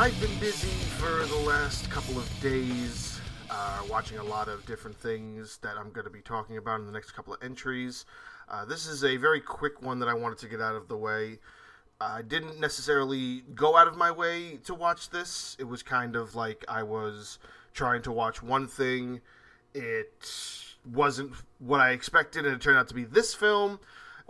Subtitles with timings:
[0.00, 3.20] I've been busy for the last couple of days,
[3.50, 6.86] uh, watching a lot of different things that I'm going to be talking about in
[6.86, 8.06] the next couple of entries.
[8.48, 10.96] Uh, this is a very quick one that I wanted to get out of the
[10.96, 11.38] way.
[12.00, 15.54] I didn't necessarily go out of my way to watch this.
[15.60, 17.38] It was kind of like I was
[17.74, 19.20] trying to watch one thing.
[19.74, 20.32] It
[20.90, 23.78] wasn't what I expected, and it turned out to be this film,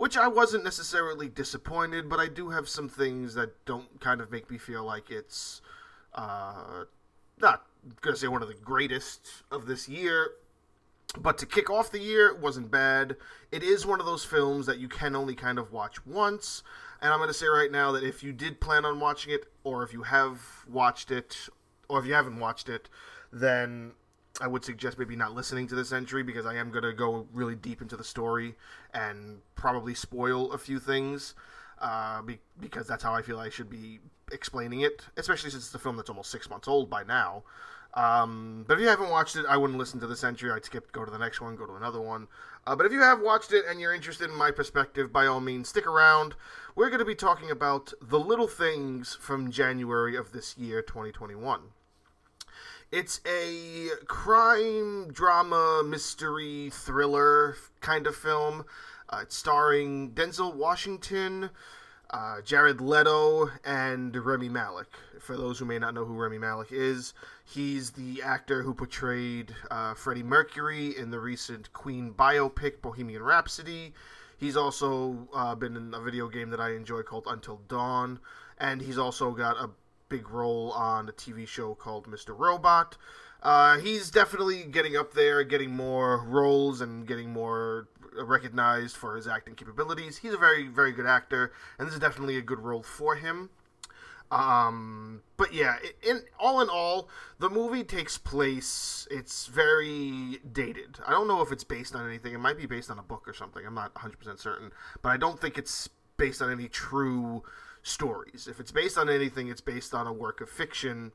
[0.01, 4.31] which I wasn't necessarily disappointed, but I do have some things that don't kind of
[4.31, 5.61] make me feel like it's
[6.15, 6.85] uh,
[7.39, 7.67] not
[8.01, 10.31] gonna say one of the greatest of this year,
[11.19, 13.15] but to kick off the year it wasn't bad.
[13.51, 16.63] It is one of those films that you can only kind of watch once,
[16.99, 19.83] and I'm gonna say right now that if you did plan on watching it, or
[19.83, 21.47] if you have watched it,
[21.87, 22.89] or if you haven't watched it,
[23.31, 23.91] then
[24.39, 27.27] I would suggest maybe not listening to this entry because I am going to go
[27.33, 28.55] really deep into the story
[28.93, 31.35] and probably spoil a few things
[31.79, 33.99] uh, be- because that's how I feel I should be
[34.31, 37.43] explaining it, especially since it's a film that's almost six months old by now.
[37.93, 40.49] Um, but if you haven't watched it, I wouldn't listen to this entry.
[40.49, 42.27] I'd skip, go to the next one, go to another one.
[42.65, 45.41] Uh, but if you have watched it and you're interested in my perspective, by all
[45.41, 46.35] means, stick around.
[46.75, 51.61] We're going to be talking about the little things from January of this year, 2021.
[52.91, 58.65] It's a crime, drama, mystery, thriller kind of film.
[59.09, 61.51] Uh, it's starring Denzel Washington,
[62.09, 64.89] uh, Jared Leto, and Rami Malek.
[65.21, 67.13] For those who may not know who Rami Malek is,
[67.45, 73.93] he's the actor who portrayed uh, Freddie Mercury in the recent Queen biopic Bohemian Rhapsody.
[74.37, 78.19] He's also uh, been in a video game that I enjoy called Until Dawn,
[78.57, 79.69] and he's also got a
[80.11, 82.37] big role on a TV show called Mr.
[82.37, 82.97] Robot.
[83.41, 87.87] Uh, he's definitely getting up there, getting more roles, and getting more
[88.21, 90.17] recognized for his acting capabilities.
[90.17, 93.49] He's a very, very good actor, and this is definitely a good role for him.
[94.29, 99.07] Um, but yeah, in all in all, the movie takes place.
[99.09, 100.99] It's very dated.
[101.07, 102.33] I don't know if it's based on anything.
[102.33, 103.65] It might be based on a book or something.
[103.65, 104.71] I'm not 100% certain,
[105.01, 107.43] but I don't think it's based on any true
[107.83, 108.47] stories.
[108.49, 111.11] If it's based on anything, it's based on a work of fiction,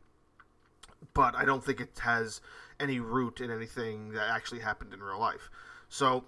[1.15, 2.41] but I don't think it has
[2.79, 5.51] any root in anything that actually happened in real life.
[5.89, 6.25] So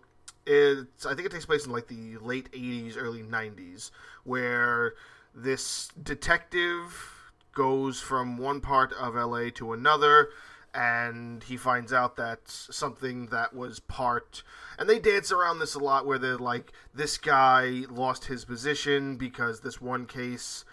[0.46, 3.90] it's I think it takes place in like the late 80s, early 90s,
[4.24, 4.94] where
[5.34, 7.14] this detective
[7.52, 10.30] goes from one part of LA to another
[10.78, 14.44] and he finds out that something that was part
[14.78, 19.16] and they dance around this a lot where they're like this guy lost his position
[19.16, 20.64] because this one case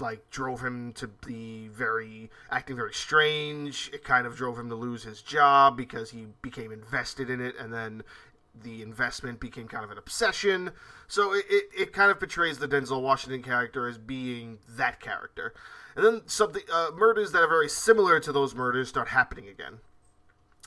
[0.00, 3.90] like drove him to be very acting very strange.
[3.92, 7.54] It kind of drove him to lose his job because he became invested in it
[7.58, 8.02] and then
[8.62, 10.70] the investment became kind of an obsession
[11.06, 15.54] so it, it, it kind of portrays the denzel washington character as being that character
[15.98, 19.78] and then something uh, murders that are very similar to those murders start happening again.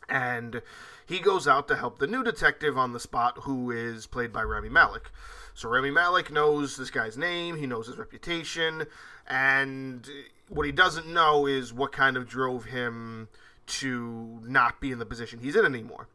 [0.10, 0.62] And
[1.06, 4.44] he goes out to help the new detective on the spot, who is played by
[4.44, 5.10] Rami Malek.
[5.54, 8.88] So Rami Malek knows this guy's name, he knows his reputation,
[9.26, 10.06] and
[10.50, 13.30] what he doesn't know is what kind of drove him
[13.68, 16.10] to not be in the position he's in anymore.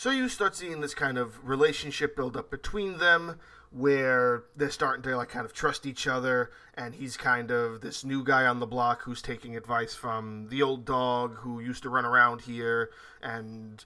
[0.00, 3.38] So you start seeing this kind of relationship build up between them,
[3.70, 8.02] where they're starting to like kind of trust each other and he's kind of this
[8.02, 11.90] new guy on the block who's taking advice from the old dog who used to
[11.90, 12.88] run around here
[13.22, 13.84] and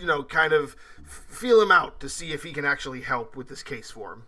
[0.00, 3.48] you know kind of feel him out to see if he can actually help with
[3.48, 4.22] this case for him.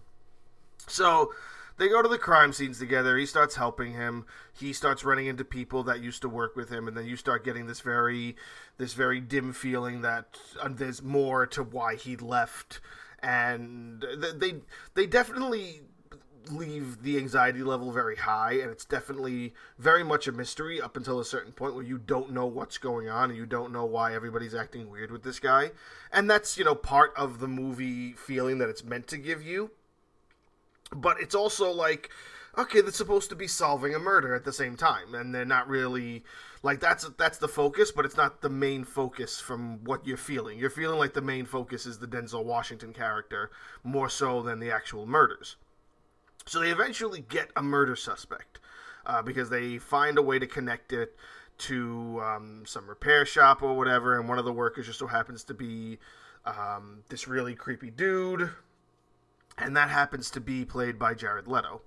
[0.86, 1.32] So
[1.78, 3.16] they go to the crime scenes together.
[3.16, 4.26] He starts helping him.
[4.52, 7.44] He starts running into people that used to work with him and then you start
[7.44, 8.36] getting this very
[8.78, 12.80] this very dim feeling that uh, there's more to why he left.
[13.22, 14.56] And they
[14.94, 15.82] they definitely
[16.50, 21.18] leave the anxiety level very high and it's definitely very much a mystery up until
[21.18, 24.14] a certain point where you don't know what's going on and you don't know why
[24.14, 25.72] everybody's acting weird with this guy.
[26.12, 29.72] And that's you know part of the movie feeling that it's meant to give you
[30.94, 32.10] but it's also like
[32.58, 35.68] okay that's supposed to be solving a murder at the same time and they're not
[35.68, 36.22] really
[36.66, 40.58] like that's that's the focus, but it's not the main focus from what you're feeling.
[40.58, 43.52] You're feeling like the main focus is the Denzel Washington character
[43.84, 45.54] more so than the actual murders.
[46.44, 48.58] So they eventually get a murder suspect
[49.06, 51.16] uh, because they find a way to connect it
[51.58, 55.44] to um, some repair shop or whatever, and one of the workers just so happens
[55.44, 55.98] to be
[56.44, 58.50] um, this really creepy dude,
[59.58, 61.82] and that happens to be played by Jared Leto.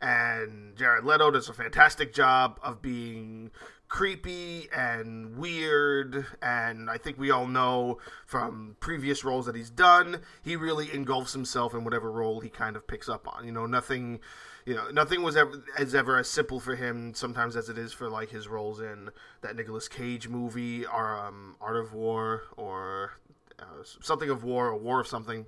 [0.00, 3.50] And Jared Leto does a fantastic job of being
[3.88, 6.26] creepy and weird.
[6.42, 11.32] And I think we all know from previous roles that he's done he really engulfs
[11.32, 13.46] himself in whatever role he kind of picks up on.
[13.46, 14.20] You know nothing
[14.66, 17.92] you know nothing was ever as ever as simple for him sometimes as it is
[17.92, 19.10] for like his roles in
[19.42, 23.12] that Nicolas Cage movie or um, Art of War or
[23.60, 25.46] uh, something of war or war of something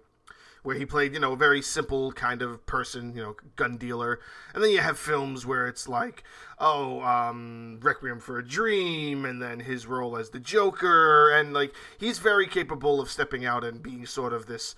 [0.66, 4.18] where he played, you know, a very simple kind of person, you know, gun dealer.
[4.52, 6.24] And then you have films where it's like,
[6.58, 11.30] oh, um, Requiem for a Dream, and then his role as the Joker.
[11.30, 14.74] And, like, he's very capable of stepping out and being sort of this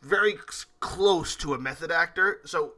[0.00, 0.36] very
[0.78, 2.40] close to a method actor.
[2.44, 2.74] So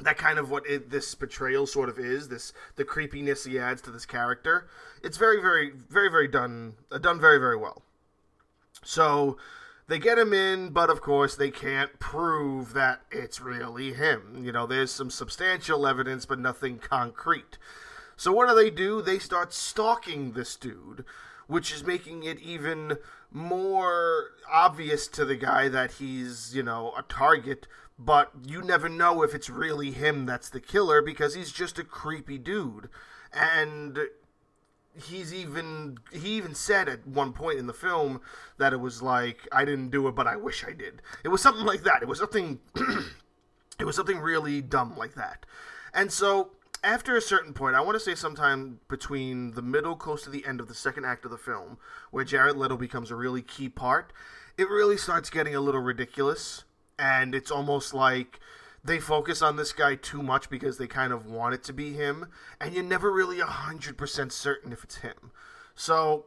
[0.00, 3.80] that kind of what it, this portrayal sort of is this the creepiness he adds
[3.80, 4.68] to this character
[5.02, 7.80] it's very very very very done uh, done very very well
[8.82, 9.38] so
[9.88, 14.42] they get him in, but of course they can't prove that it's really him.
[14.44, 17.58] You know, there's some substantial evidence, but nothing concrete.
[18.16, 19.02] So what do they do?
[19.02, 21.04] They start stalking this dude,
[21.46, 22.96] which is making it even
[23.30, 27.66] more obvious to the guy that he's, you know, a target,
[27.98, 31.84] but you never know if it's really him that's the killer because he's just a
[31.84, 32.88] creepy dude.
[33.32, 33.98] And
[35.02, 38.20] he's even he even said at one point in the film
[38.58, 41.02] that it was like I didn't do it, but I wish I did.
[41.24, 42.02] It was something like that.
[42.02, 42.60] It was something.
[43.78, 45.46] it was something really dumb like that,
[45.92, 46.50] and so
[46.84, 50.46] after a certain point, I want to say sometime between the middle, close to the
[50.46, 51.78] end of the second act of the film,
[52.10, 54.12] where Jared Leto becomes a really key part,
[54.56, 56.64] it really starts getting a little ridiculous,
[56.98, 58.40] and it's almost like
[58.86, 61.92] they focus on this guy too much because they kind of want it to be
[61.92, 62.28] him,
[62.60, 65.32] and you're never really 100% certain if it's him.
[65.74, 66.26] So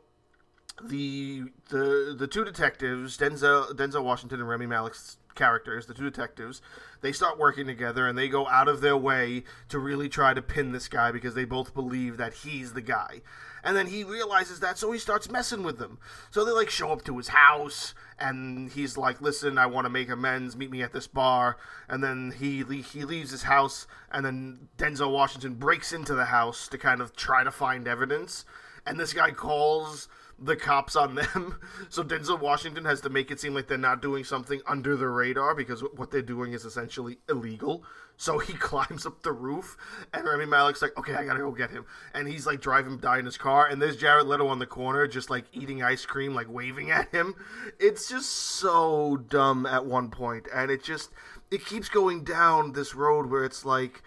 [0.83, 6.61] the the the two detectives, Denzel Denzel Washington and Rami Malek's characters, the two detectives,
[7.01, 10.41] they start working together and they go out of their way to really try to
[10.41, 13.21] pin this guy because they both believe that he's the guy.
[13.63, 15.99] And then he realizes that, so he starts messing with them.
[16.31, 19.89] So they like show up to his house, and he's like, "Listen, I want to
[19.89, 20.55] make amends.
[20.55, 25.11] Meet me at this bar." And then he he leaves his house, and then Denzel
[25.11, 28.45] Washington breaks into the house to kind of try to find evidence.
[28.85, 30.07] And this guy calls
[30.41, 31.59] the cops on them.
[31.89, 35.07] So Denzel Washington has to make it seem like they're not doing something under the
[35.07, 37.83] radar because what they're doing is essentially illegal.
[38.15, 39.77] So he climbs up the roof,
[40.13, 43.19] and Rami Malek's like, "Okay, I gotta go get him." And he's like driving by
[43.19, 46.35] in his car, and there's Jared Leto on the corner, just like eating ice cream,
[46.35, 47.33] like waving at him.
[47.79, 51.11] It's just so dumb at one point, and it just
[51.49, 54.03] it keeps going down this road where it's like,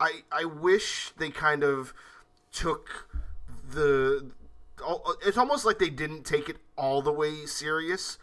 [0.00, 1.92] I I wish they kind of
[2.52, 3.08] took
[3.70, 4.30] the
[5.24, 8.18] it's almost like they didn't take it all the way serious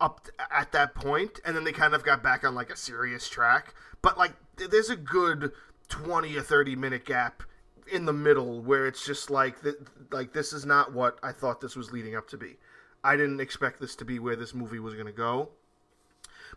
[0.00, 3.28] up at that point and then they kind of got back on like a serious
[3.28, 5.52] track but like there's a good
[5.88, 7.42] 20 or 30 minute gap
[7.90, 9.76] in the middle where it's just like th-
[10.10, 12.56] like this is not what I thought this was leading up to be.
[13.02, 15.50] I didn't expect this to be where this movie was going to go.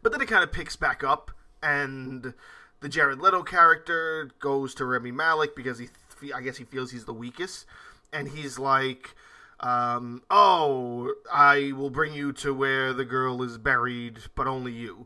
[0.01, 1.31] But then it kind of picks back up
[1.61, 2.33] and
[2.79, 5.89] the Jared Leto character goes to Rami Malek because he
[6.33, 7.65] I guess he feels he's the weakest
[8.13, 9.15] and he's like
[9.61, 15.05] um, oh, I will bring you to where the girl is buried, but only you.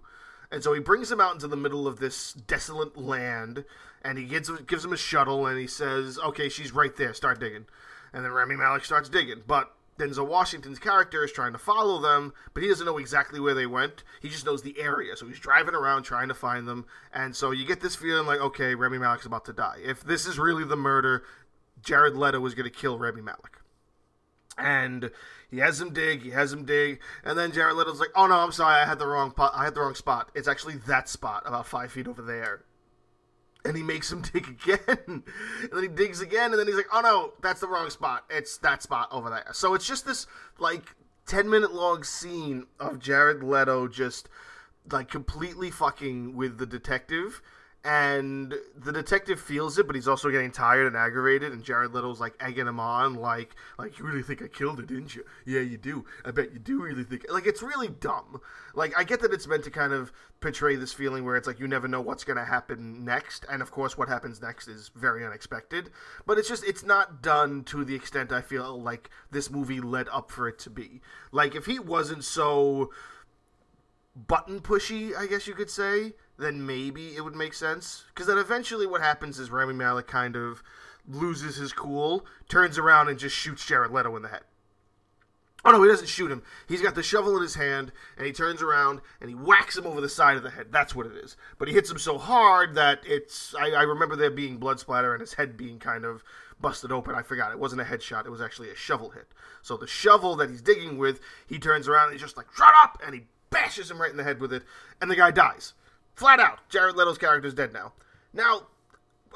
[0.49, 3.65] And so he brings him out into the middle of this desolate land,
[4.01, 7.13] and he gives gives him a shuttle, and he says, "Okay, she's right there.
[7.13, 7.65] Start digging."
[8.13, 12.33] And then Rami Malek starts digging, but Denzel Washington's character is trying to follow them,
[12.53, 14.03] but he doesn't know exactly where they went.
[14.21, 16.85] He just knows the area, so he's driving around trying to find them.
[17.11, 19.79] And so you get this feeling like, okay, Rami Malek's about to die.
[19.83, 21.23] If this is really the murder,
[21.81, 23.59] Jared Leto is going to kill Rami Malek
[24.57, 25.11] and
[25.49, 28.35] he has him dig, he has him dig, and then Jared Leto's like, "Oh no,
[28.35, 29.53] I'm sorry, I had the wrong pot.
[29.55, 30.31] I had the wrong spot.
[30.35, 32.63] It's actually that spot, about five feet over there."
[33.63, 36.89] And he makes him dig again, and then he digs again, and then he's like,
[36.93, 38.25] "Oh no, that's the wrong spot.
[38.29, 40.27] It's that spot over there." So it's just this
[40.59, 40.95] like
[41.25, 44.29] ten minute long scene of Jared Leto just
[44.91, 47.41] like completely fucking with the detective
[47.85, 51.53] and the detective feels it, but he's also getting tired and aggravated.
[51.53, 54.87] And Jared Leto's like egging him on, like, like you really think I killed it,
[54.87, 55.23] didn't you?
[55.45, 56.03] Yeah, you do.
[56.25, 57.31] I bet you do really think.
[57.31, 58.41] Like it's really dumb.
[58.73, 61.59] Like I get that it's meant to kind of portray this feeling where it's like
[61.59, 64.89] you never know what's going to happen next, and of course what happens next is
[64.95, 65.91] very unexpected.
[66.25, 70.07] But it's just it's not done to the extent I feel like this movie led
[70.11, 71.01] up for it to be.
[71.31, 72.89] Like if he wasn't so
[74.15, 78.05] button pushy, I guess you could say then maybe it would make sense.
[78.07, 80.63] Because then eventually what happens is Rami Malek kind of
[81.07, 84.41] loses his cool, turns around and just shoots Jared Leto in the head.
[85.63, 86.43] Oh no, he doesn't shoot him.
[86.67, 89.87] He's got the shovel in his hand, and he turns around and he whacks him
[89.87, 90.67] over the side of the head.
[90.69, 91.35] That's what it is.
[91.57, 93.55] But he hits him so hard that it's.
[93.55, 96.23] I, I remember there being blood splatter and his head being kind of
[96.61, 97.15] busted open.
[97.15, 97.51] I forgot.
[97.51, 98.27] It wasn't a headshot.
[98.27, 99.27] It was actually a shovel hit.
[99.63, 102.73] So the shovel that he's digging with, he turns around and he's just like, "Shut
[102.83, 104.63] up!" and he bashes him right in the head with it,
[105.01, 105.73] and the guy dies.
[106.15, 106.67] Flat out.
[106.69, 107.93] Jared Leto's character's dead now.
[108.33, 108.67] Now,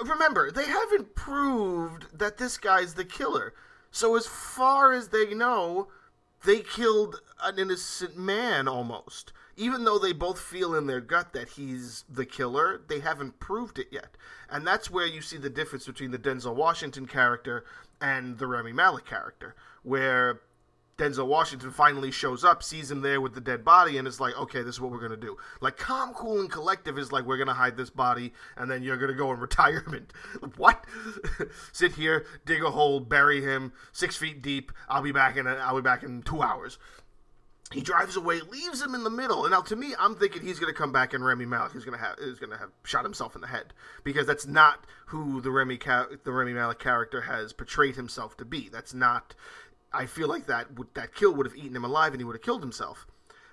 [0.02, 3.54] remember, they haven't proved that this guy's the killer.
[3.92, 5.90] So as far as they know
[6.46, 9.34] they killed an innocent man almost.
[9.58, 13.78] Even though they both feel in their gut that he's the killer, they haven't proved
[13.78, 14.16] it yet.
[14.50, 17.66] And that's where you see the difference between the Denzel Washington character
[18.00, 20.40] and the Rami Malek character, where
[21.00, 24.38] Denzel Washington finally shows up, sees him there with the dead body, and it's like,
[24.38, 25.38] okay, this is what we're to do.
[25.62, 28.98] Like, Calm, Cool, and Collective is like, we're to hide this body, and then you're
[29.12, 30.12] to go in retirement.
[30.58, 30.86] what?
[31.72, 34.72] Sit here, dig a hole, bury him, six feet deep.
[34.89, 36.77] I'll be back in, a, I'll be back in two hours.
[37.72, 40.60] He drives away, leaves him in the middle, and now to me, I'm thinking he's
[40.60, 42.72] going to come back and Rami Malek is going to have is going to have
[42.84, 47.22] shot himself in the head because that's not who the Rami the Rami Malek character
[47.22, 48.70] has portrayed himself to be.
[48.70, 49.36] That's not
[49.91, 52.36] I feel like that would, that kill would have eaten him alive and he would
[52.36, 53.08] have killed himself.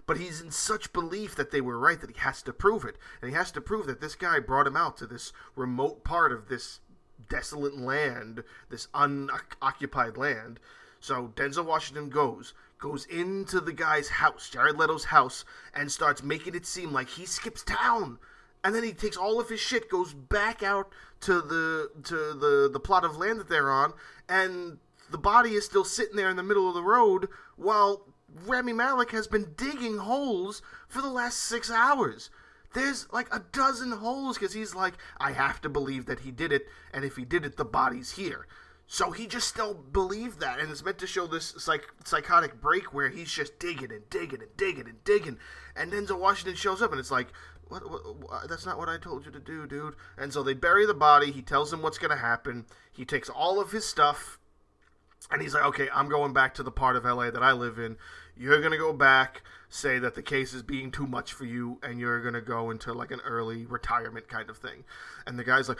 [0.06, 2.96] But he's in such belief that they were right that he has to prove it.
[3.20, 6.30] And he has to prove that this guy brought him out to this remote part
[6.30, 6.80] of this
[7.28, 10.60] desolate land, this unoccupied land.
[11.00, 16.54] So Denzel Washington goes, goes into the guy's house, Jared Leto's house, and starts making
[16.54, 18.18] it seem like he skips town.
[18.62, 22.68] And then he takes all of his shit, goes back out to the to the
[22.72, 23.92] the plot of land that they're on,
[24.28, 24.78] and
[25.10, 28.06] the body is still sitting there in the middle of the road while
[28.44, 32.30] Rami Malek has been digging holes for the last six hours.
[32.74, 36.52] There's like a dozen holes because he's like, I have to believe that he did
[36.52, 38.46] it, and if he did it, the body's here.
[38.86, 42.94] So he just still believed that, and it's meant to show this psych- psychotic break
[42.94, 45.38] where he's just digging and digging and digging and digging,
[45.74, 47.28] and Denzel Washington shows up, and it's like,
[47.68, 49.96] what, what, what, that's not what I told you to do, dude.
[50.16, 51.32] And so they bury the body.
[51.32, 52.66] He tells him what's gonna happen.
[52.92, 54.38] He takes all of his stuff,
[55.30, 57.78] and he's like, okay, I'm going back to the part of LA that I live
[57.78, 57.96] in.
[58.36, 61.78] You're going to go back, say that the case is being too much for you,
[61.82, 64.84] and you're going to go into like an early retirement kind of thing.
[65.26, 65.78] And the guy's like,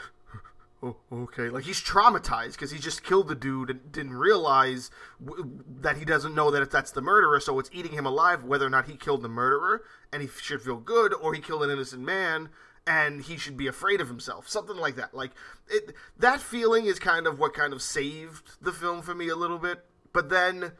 [0.83, 1.49] oh, okay.
[1.49, 4.91] Like he's traumatized because he just killed the dude and didn't realize
[5.23, 8.65] w- that he doesn't know that that's the murderer, so it's eating him alive whether
[8.65, 11.69] or not he killed the murderer, and he should feel good, or he killed an
[11.69, 12.49] innocent man
[12.87, 15.13] and he should be afraid of himself something like that.
[15.13, 15.31] Like
[15.69, 19.35] it that feeling is kind of what kind of saved the film for me a
[19.35, 19.85] little bit.
[20.13, 20.71] But then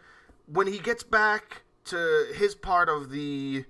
[0.47, 3.65] when he gets back to his part of the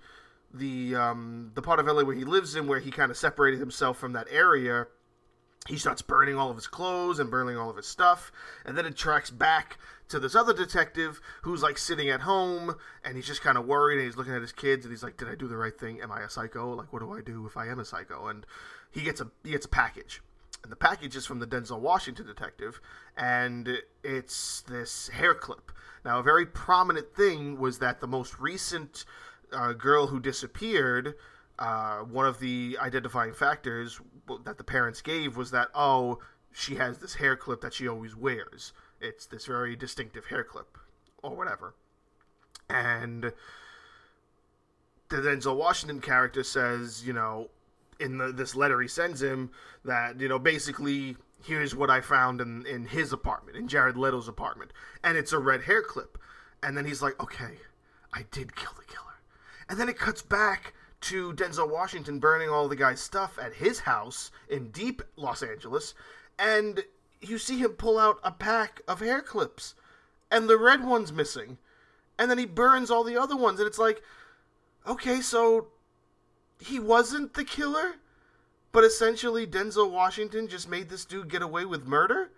[0.54, 3.60] the um the part of LA where he lives in where he kind of separated
[3.60, 4.88] himself from that area
[5.68, 8.32] he starts burning all of his clothes and burning all of his stuff
[8.66, 9.78] and then it tracks back
[10.10, 13.98] to this other detective who's like sitting at home and he's just kind of worried
[13.98, 16.02] and he's looking at his kids and he's like did i do the right thing?
[16.02, 16.74] Am i a psycho?
[16.74, 18.28] Like what do i do if i am a psycho?
[18.28, 18.46] And
[18.92, 20.22] he gets a he gets a package.
[20.64, 22.80] And the package is from the denzel washington detective
[23.18, 25.72] and it's this hair clip.
[26.06, 29.06] Now a very prominent thing was that the most recent
[29.52, 31.16] uh, girl who disappeared
[31.60, 34.00] uh, one of the identifying factors
[34.46, 36.20] that the parents gave was that oh
[36.52, 40.78] she has this hair clip that she always wears it's this very distinctive hair clip
[41.24, 41.76] or whatever.
[42.70, 43.32] And
[45.10, 47.50] the Denzel Washington character says, you know,
[48.00, 49.52] in the, this letter he sends him
[49.86, 54.28] that, you know, basically here's what I found in, in his apartment, in Jared Leto's
[54.28, 54.72] apartment.
[55.04, 56.18] And it's a red hair clip.
[56.62, 57.58] And then he's like, okay,
[58.14, 59.04] I did kill the killer.
[59.70, 63.82] And then it cuts back to Denzel Washington burning all the guy's stuff at his
[63.82, 65.94] house in deep Los Angeles.
[66.40, 66.84] And
[67.22, 69.76] you see him pull out a pack of hair clips,
[70.30, 71.58] and the red one's missing,
[72.18, 74.02] and then he burns all the other ones, and it's like,
[74.88, 75.68] okay, so
[76.60, 77.96] he wasn't the killer,
[78.72, 82.32] but essentially Denzel Washington just made this dude get away with murder.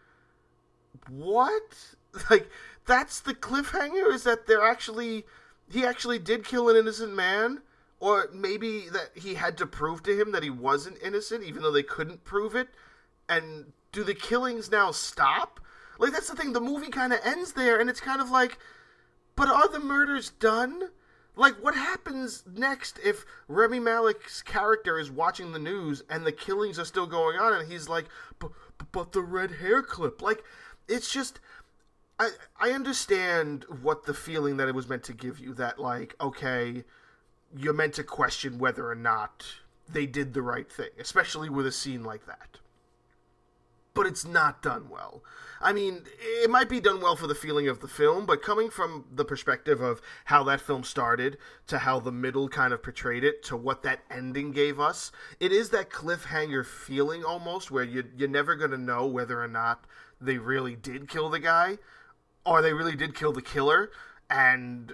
[1.09, 1.77] What?
[2.31, 2.49] Like
[2.87, 4.11] that's the cliffhanger?
[4.11, 5.25] Is that they're actually
[5.71, 7.61] he actually did kill an innocent man?
[7.99, 11.71] Or maybe that he had to prove to him that he wasn't innocent, even though
[11.71, 12.69] they couldn't prove it,
[13.27, 15.59] and do the killings now stop?
[15.97, 16.53] Like that's the thing.
[16.53, 18.57] The movie kind of ends there, and it's kind of like,
[19.35, 20.89] but are the murders done?
[21.35, 26.77] Like, what happens next if Rami Malek's character is watching the news and the killings
[26.77, 28.07] are still going on, and he's like,
[28.39, 28.51] but,
[28.91, 30.21] but the red hair clip?
[30.21, 30.43] Like,
[30.87, 31.39] it's just.
[32.19, 36.15] I, I understand what the feeling that it was meant to give you that like
[36.19, 36.83] okay
[37.55, 39.45] you're meant to question whether or not
[39.91, 42.59] they did the right thing especially with a scene like that
[43.99, 45.21] but it's not done well.
[45.59, 48.69] I mean, it might be done well for the feeling of the film, but coming
[48.69, 51.37] from the perspective of how that film started
[51.67, 55.51] to how the middle kind of portrayed it to what that ending gave us, it
[55.51, 59.83] is that cliffhanger feeling almost where you you're never going to know whether or not
[60.21, 61.77] they really did kill the guy
[62.45, 63.91] or they really did kill the killer
[64.29, 64.93] and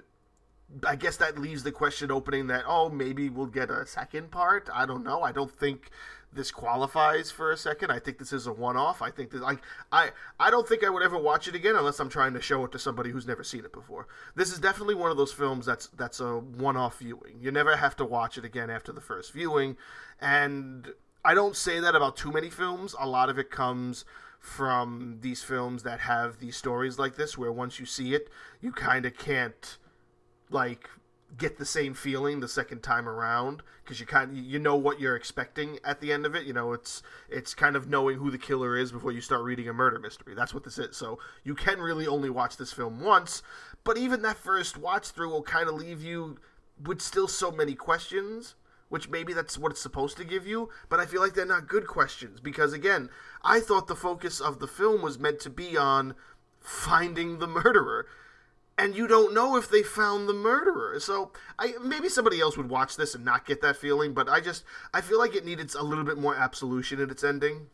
[0.84, 4.68] I guess that leaves the question opening that oh maybe we'll get a second part.
[4.72, 5.22] I don't know.
[5.22, 5.90] I don't think
[6.32, 7.90] this qualifies for a second.
[7.90, 9.00] I think this is a one-off.
[9.00, 11.98] I think that like I I don't think I would ever watch it again unless
[11.98, 14.06] I'm trying to show it to somebody who's never seen it before.
[14.34, 17.38] This is definitely one of those films that's that's a one-off viewing.
[17.40, 19.76] You never have to watch it again after the first viewing,
[20.20, 20.92] and
[21.24, 22.94] I don't say that about too many films.
[23.00, 24.04] A lot of it comes
[24.38, 28.28] from these films that have these stories like this where once you see it,
[28.60, 29.78] you kind of can't
[30.50, 30.88] like
[31.36, 35.16] get the same feeling the second time around because you kind you know what you're
[35.16, 38.38] expecting at the end of it you know it's it's kind of knowing who the
[38.38, 40.34] killer is before you start reading a murder mystery.
[40.34, 40.96] That's what this is.
[40.96, 43.42] So you can really only watch this film once
[43.84, 46.38] but even that first watch through will kind of leave you
[46.82, 48.54] with still so many questions
[48.88, 51.66] which maybe that's what it's supposed to give you but i feel like they're not
[51.68, 53.08] good questions because again
[53.42, 56.14] i thought the focus of the film was meant to be on
[56.60, 58.06] finding the murderer
[58.78, 61.00] and you don't know if they found the murderer.
[61.00, 64.40] So I maybe somebody else would watch this and not get that feeling, but I
[64.40, 67.68] just I feel like it needed a little bit more absolution in its ending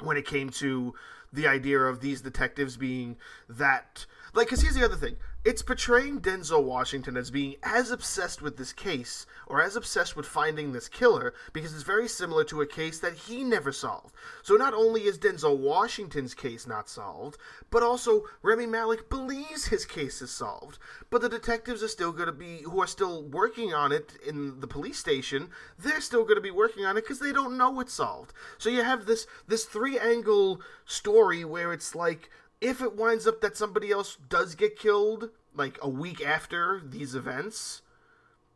[0.00, 0.94] when it came to
[1.32, 3.16] the idea of these detectives being
[3.48, 5.16] that like because here's the other thing
[5.46, 10.26] it's portraying Denzel Washington as being as obsessed with this case or as obsessed with
[10.26, 14.12] finding this killer because it's very similar to a case that he never solved.
[14.42, 17.38] So not only is Denzel Washington's case not solved,
[17.70, 20.80] but also Rami Malek believes his case is solved.
[21.10, 24.58] But the detectives are still going to be who are still working on it in
[24.58, 27.78] the police station, they're still going to be working on it because they don't know
[27.78, 28.32] it's solved.
[28.58, 33.56] So you have this this three-angle story where it's like if it winds up that
[33.56, 37.82] somebody else does get killed, like a week after these events,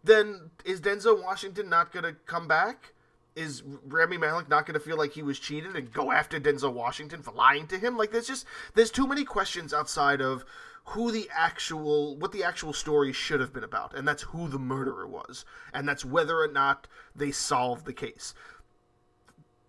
[0.02, 2.92] then is Denzel Washington not going to come back?
[3.36, 6.72] Is Rami Malek not going to feel like he was cheated and go after Denzel
[6.72, 7.96] Washington for lying to him?
[7.96, 10.44] Like, there's just there's too many questions outside of
[10.84, 14.58] who the actual what the actual story should have been about, and that's who the
[14.58, 18.34] murderer was, and that's whether or not they solved the case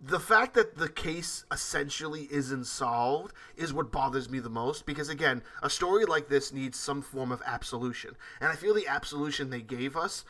[0.02, 5.08] the fact that the case essentially isn't solved is what bothers me the most because
[5.08, 8.16] again a story like this needs some form of absolution.
[8.40, 10.24] And i feel the absolution they gave us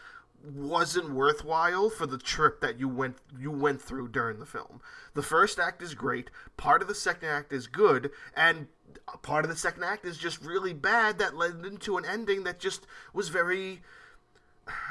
[0.44, 4.82] wasn't worthwhile for the trip that you went you went through during the film.
[5.14, 8.66] The first act is great part of the second act is good and
[9.22, 12.60] part of the second act is just really bad that led into an ending that
[12.60, 13.80] just was very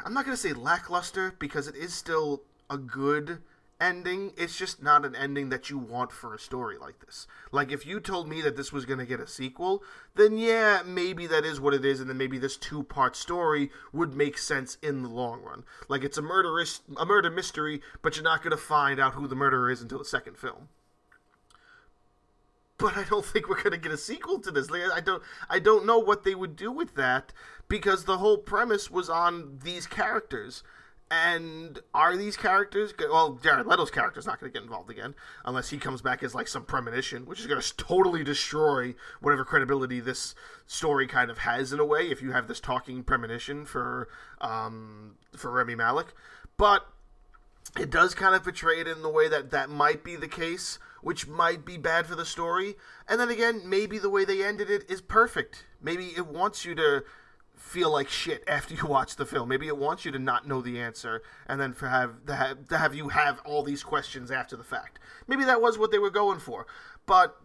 [0.03, 3.41] i'm not going to say lackluster because it is still a good
[3.81, 4.31] ending.
[4.37, 7.27] It's just not an ending that you want for a story like this.
[7.51, 9.83] Like if you told me that this was going to get a sequel,
[10.15, 14.13] then yeah, maybe that is what it is and then maybe this two-part story would
[14.13, 15.63] make sense in the long run.
[15.89, 19.27] Like it's a murderous a murder mystery, but you're not going to find out who
[19.27, 20.69] the murderer is until the second film.
[22.77, 24.69] But I don't think we're going to get a sequel to this.
[24.69, 27.33] Like, I don't I don't know what they would do with that
[27.67, 30.63] because the whole premise was on these characters
[31.11, 32.93] and are these characters?
[32.97, 36.33] Well, Jared Leto's character's not going to get involved again unless he comes back as
[36.33, 40.33] like some premonition, which is going to totally destroy whatever credibility this
[40.67, 42.09] story kind of has in a way.
[42.09, 44.07] If you have this talking premonition for
[44.39, 46.13] um, for Rami Malek,
[46.55, 46.87] but
[47.77, 50.79] it does kind of portray it in the way that that might be the case,
[51.01, 52.75] which might be bad for the story.
[53.09, 55.65] And then again, maybe the way they ended it is perfect.
[55.81, 57.03] Maybe it wants you to
[57.61, 59.49] feel like shit after you watch the film.
[59.49, 62.67] Maybe it wants you to not know the answer and then for have to have,
[62.69, 64.99] to have you have all these questions after the fact.
[65.27, 66.65] Maybe that was what they were going for.
[67.05, 67.37] But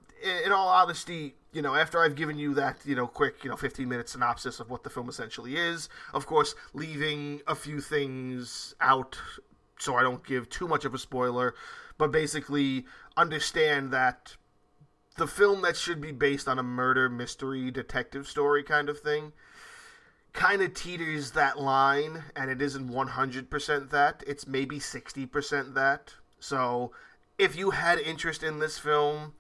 [0.45, 3.57] in, all honesty, you know, after I've given you that, you know, quick, you know,
[3.57, 8.75] 15 minute synopsis of what the film essentially is, of course, leaving a few things
[8.81, 9.19] out
[9.79, 11.55] so I don't give too much of a spoiler,
[11.99, 14.37] but basically understand that
[15.17, 19.33] the film that should be based on a murder mystery detective story kind of thing
[20.37, 24.23] kind of teeters that line, and it isn't 100% that.
[24.27, 26.15] It's maybe 60% that.
[26.39, 26.93] So
[27.39, 29.33] if you had interest in this film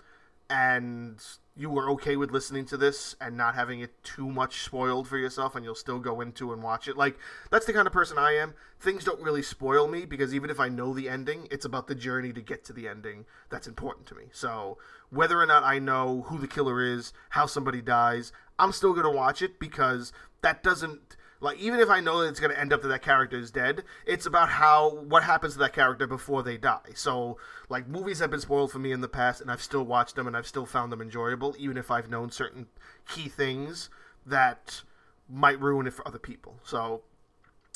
[0.49, 1.23] and
[1.57, 5.17] you were okay with listening to this and not having it too much spoiled for
[5.17, 7.19] yourself and you'll still go into and watch it like
[7.51, 10.61] that's the kind of person i am things don't really spoil me because even if
[10.61, 14.07] i know the ending it's about the journey to get to the ending that's important
[14.07, 14.77] to me so
[15.11, 19.11] whether or not i know who the killer is how somebody dies i'm still to
[19.11, 22.83] watch it because that doesn't Like even if I know that it's to end up
[22.83, 26.57] that that character is dead, it's about how what happens to that character before they
[26.57, 26.93] die.
[26.95, 27.37] So
[27.69, 30.27] like movies have been spoiled for me in the past, and I've still watched them
[30.27, 32.67] and I've still found them enjoyable, even if I've known certain
[33.07, 33.91] key things
[34.25, 34.83] that
[35.29, 36.57] might ruin it for other people.
[36.65, 37.03] So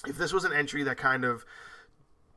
[0.07, 1.45] if this was an entry that kind of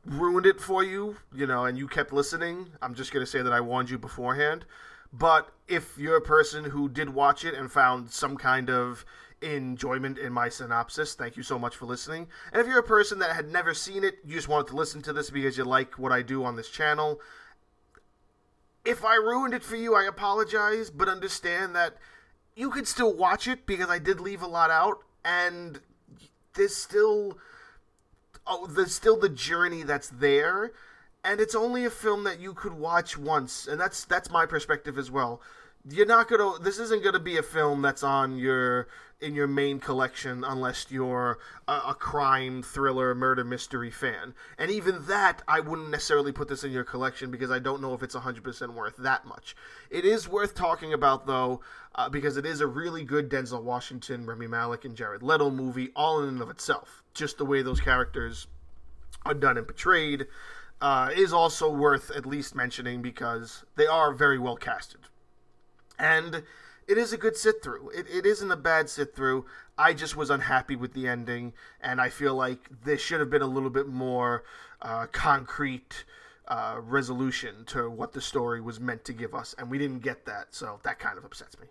[0.06, 3.42] ruined it for you, you know, and you kept listening, I'm just going to say
[3.42, 4.64] that I warned you beforehand.
[5.12, 9.04] But if you're a person who did watch it and found some kind of
[9.40, 12.26] enjoyment in my synopsis, thank you so much for listening.
[12.52, 15.02] And if you're a person that had never seen it, you just wanted to listen
[15.02, 17.20] to this because you like what I do on this channel,
[18.84, 21.96] if I ruined it for you, I apologize, but understand that
[22.56, 25.80] you could still watch it because I did leave a lot out and
[26.54, 27.38] there's still
[28.46, 30.72] oh, there's still the journey that's there,
[31.24, 34.98] and it's only a film that you could watch once, and that's that's my perspective
[34.98, 35.40] as well.
[35.88, 36.58] You're not gonna.
[36.60, 38.88] This isn't gonna be a film that's on your
[39.20, 44.34] in your main collection unless you're a, a, crime thriller murder mystery fan.
[44.58, 47.94] And even that, I wouldn't necessarily put this in your collection because I don't know
[47.94, 49.56] if it's 100% worth that much.
[49.88, 51.60] It is worth talking about though,
[51.94, 55.90] uh, because it is a really good Denzel Washington, Rami Malek, and Jared Leto movie,
[55.96, 57.03] all in and of itself.
[57.14, 58.46] Just the way those characters
[59.24, 60.26] are done and portrayed
[60.80, 65.00] uh, is also worth at least mentioning because they are very well casted.
[65.98, 66.42] And
[66.86, 67.90] it is a good sit through.
[67.90, 69.46] It, it isn't a bad sit through.
[69.78, 73.42] I just was unhappy with the ending, and I feel like there should have been
[73.42, 74.44] a little bit more
[74.82, 76.04] uh, concrete
[76.46, 80.26] uh, resolution to what the story was meant to give us, and we didn't get
[80.26, 81.66] that, so that kind of upsets me.